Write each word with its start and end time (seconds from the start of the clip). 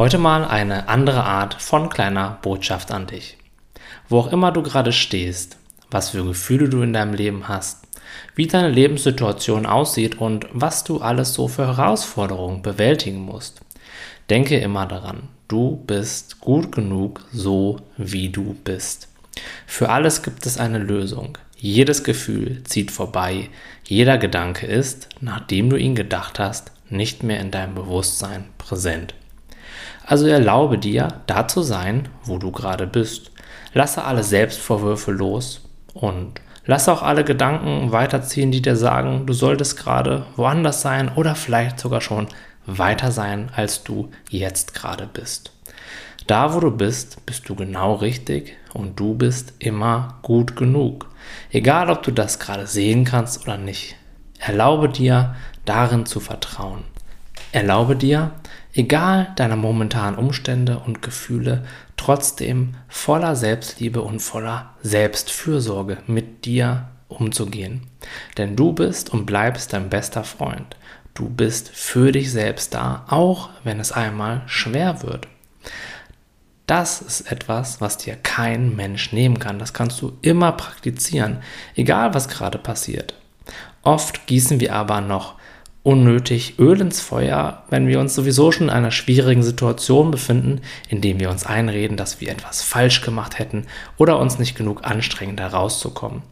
Heute 0.00 0.16
mal 0.16 0.46
eine 0.46 0.88
andere 0.88 1.24
Art 1.24 1.60
von 1.60 1.90
kleiner 1.90 2.38
Botschaft 2.40 2.90
an 2.90 3.06
dich. 3.06 3.36
Wo 4.08 4.20
auch 4.20 4.32
immer 4.32 4.50
du 4.50 4.62
gerade 4.62 4.94
stehst, 4.94 5.58
was 5.90 6.08
für 6.08 6.24
Gefühle 6.24 6.70
du 6.70 6.80
in 6.80 6.94
deinem 6.94 7.12
Leben 7.12 7.48
hast, 7.48 7.86
wie 8.34 8.46
deine 8.46 8.70
Lebenssituation 8.70 9.66
aussieht 9.66 10.18
und 10.18 10.46
was 10.54 10.84
du 10.84 11.02
alles 11.02 11.34
so 11.34 11.48
für 11.48 11.66
Herausforderungen 11.66 12.62
bewältigen 12.62 13.20
musst. 13.20 13.60
Denke 14.30 14.56
immer 14.56 14.86
daran, 14.86 15.28
du 15.48 15.76
bist 15.86 16.40
gut 16.40 16.72
genug 16.72 17.20
so, 17.30 17.80
wie 17.98 18.30
du 18.30 18.56
bist. 18.64 19.06
Für 19.66 19.90
alles 19.90 20.22
gibt 20.22 20.46
es 20.46 20.56
eine 20.56 20.78
Lösung. 20.78 21.36
Jedes 21.58 22.04
Gefühl 22.04 22.64
zieht 22.64 22.90
vorbei, 22.90 23.50
jeder 23.84 24.16
Gedanke 24.16 24.66
ist, 24.66 25.10
nachdem 25.20 25.68
du 25.68 25.76
ihn 25.76 25.94
gedacht 25.94 26.38
hast, 26.38 26.72
nicht 26.88 27.22
mehr 27.22 27.40
in 27.40 27.50
deinem 27.50 27.74
Bewusstsein 27.74 28.46
präsent. 28.56 29.12
Also 30.04 30.26
erlaube 30.26 30.78
dir, 30.78 31.08
da 31.26 31.48
zu 31.48 31.62
sein, 31.62 32.08
wo 32.24 32.38
du 32.38 32.50
gerade 32.50 32.86
bist. 32.86 33.30
Lasse 33.72 34.04
alle 34.04 34.24
Selbstvorwürfe 34.24 35.12
los 35.12 35.62
und 35.94 36.40
lasse 36.66 36.92
auch 36.92 37.02
alle 37.02 37.24
Gedanken 37.24 37.92
weiterziehen, 37.92 38.50
die 38.50 38.62
dir 38.62 38.76
sagen, 38.76 39.26
du 39.26 39.32
solltest 39.32 39.76
gerade 39.76 40.26
woanders 40.36 40.82
sein 40.82 41.10
oder 41.14 41.34
vielleicht 41.34 41.78
sogar 41.78 42.00
schon 42.00 42.26
weiter 42.66 43.12
sein, 43.12 43.50
als 43.54 43.84
du 43.84 44.10
jetzt 44.28 44.74
gerade 44.74 45.08
bist. 45.12 45.52
Da, 46.26 46.54
wo 46.54 46.60
du 46.60 46.70
bist, 46.70 47.24
bist 47.26 47.48
du 47.48 47.54
genau 47.54 47.94
richtig 47.94 48.56
und 48.72 49.00
du 49.00 49.14
bist 49.14 49.54
immer 49.58 50.18
gut 50.22 50.54
genug. 50.54 51.08
Egal, 51.50 51.90
ob 51.90 52.02
du 52.02 52.12
das 52.12 52.38
gerade 52.38 52.66
sehen 52.66 53.04
kannst 53.04 53.42
oder 53.42 53.56
nicht. 53.56 53.96
Erlaube 54.38 54.88
dir, 54.88 55.34
darin 55.64 56.06
zu 56.06 56.20
vertrauen. 56.20 56.84
Erlaube 57.52 57.96
dir, 57.96 58.30
egal 58.74 59.32
deiner 59.36 59.56
momentanen 59.56 60.18
Umstände 60.18 60.78
und 60.78 61.02
Gefühle, 61.02 61.64
trotzdem 61.96 62.74
voller 62.88 63.36
Selbstliebe 63.36 64.02
und 64.02 64.20
voller 64.20 64.74
Selbstfürsorge 64.82 65.98
mit 66.06 66.44
dir 66.44 66.88
umzugehen. 67.08 67.82
Denn 68.38 68.56
du 68.56 68.72
bist 68.72 69.10
und 69.10 69.26
bleibst 69.26 69.72
dein 69.72 69.90
bester 69.90 70.24
Freund. 70.24 70.76
Du 71.14 71.28
bist 71.28 71.68
für 71.68 72.12
dich 72.12 72.30
selbst 72.30 72.74
da, 72.74 73.04
auch 73.08 73.50
wenn 73.64 73.80
es 73.80 73.92
einmal 73.92 74.42
schwer 74.46 75.02
wird. 75.02 75.26
Das 76.66 77.02
ist 77.02 77.32
etwas, 77.32 77.80
was 77.80 77.98
dir 77.98 78.14
kein 78.14 78.76
Mensch 78.76 79.12
nehmen 79.12 79.40
kann. 79.40 79.58
Das 79.58 79.72
kannst 79.72 80.00
du 80.00 80.16
immer 80.22 80.52
praktizieren, 80.52 81.38
egal 81.74 82.14
was 82.14 82.28
gerade 82.28 82.58
passiert. 82.58 83.14
Oft 83.82 84.28
gießen 84.28 84.60
wir 84.60 84.74
aber 84.74 85.00
noch 85.00 85.34
unnötig 85.82 86.58
Öl 86.58 86.80
ins 86.80 87.00
Feuer, 87.00 87.64
wenn 87.70 87.86
wir 87.86 88.00
uns 88.00 88.14
sowieso 88.14 88.52
schon 88.52 88.68
in 88.68 88.74
einer 88.74 88.90
schwierigen 88.90 89.42
Situation 89.42 90.10
befinden, 90.10 90.60
indem 90.88 91.20
wir 91.20 91.30
uns 91.30 91.46
einreden, 91.46 91.96
dass 91.96 92.20
wir 92.20 92.30
etwas 92.30 92.62
falsch 92.62 93.00
gemacht 93.00 93.38
hätten 93.38 93.66
oder 93.96 94.18
uns 94.18 94.38
nicht 94.38 94.56
genug 94.56 94.84
anstrengen, 94.84 95.36
da 95.36 95.48
rauszukommen. 95.48 96.22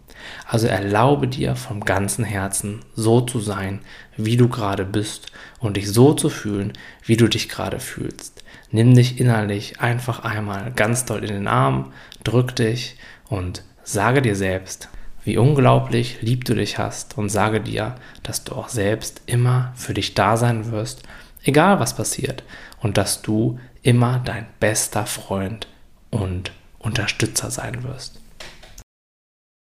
Also 0.47 0.67
erlaube 0.67 1.29
dir 1.29 1.57
vom 1.57 1.85
ganzen 1.85 2.25
Herzen 2.25 2.81
so 2.95 3.21
zu 3.21 3.41
sein, 3.41 3.81
wie 4.17 4.37
du 4.37 4.49
gerade 4.49 4.85
bist 4.85 5.33
und 5.61 5.77
dich 5.77 5.91
so 5.91 6.13
zu 6.13 6.29
fühlen, 6.29 6.73
wie 7.05 7.17
du 7.17 7.29
dich 7.29 7.49
gerade 7.49 7.81
fühlst. 7.81 8.43
Nimm 8.71 8.95
dich 8.95 9.19
innerlich 9.19 9.81
einfach 9.81 10.25
einmal 10.25 10.73
ganz 10.73 11.07
doll 11.07 11.25
in 11.25 11.33
den 11.33 11.49
Arm, 11.49 11.93
drück 12.25 12.55
dich 12.57 12.97
und 13.29 13.63
sage 13.83 14.21
dir 14.21 14.37
selbst, 14.37 14.91
wie 15.29 15.37
unglaublich 15.37 16.23
lieb 16.23 16.47
du 16.47 16.55
dich 16.55 16.79
hast 16.79 17.19
und 17.19 17.29
sage 17.29 17.61
dir, 17.61 17.97
dass 18.23 18.45
du 18.45 18.55
auch 18.55 18.71
selbst 18.71 19.21
immer 19.27 19.75
für 19.77 19.93
dich 19.93 20.15
da 20.15 20.39
sein 20.39 20.73
wirst, 20.73 21.03
egal 21.43 21.81
was 21.81 21.95
passiert, 21.95 22.45
und 22.81 22.97
dass 22.97 23.21
du 23.21 23.61
immer 23.83 24.23
dein 24.25 24.47
bester 24.59 25.05
Freund 25.05 25.69
und 26.09 26.53
Unterstützer 26.79 27.51
sein 27.51 27.83
wirst. 27.83 28.19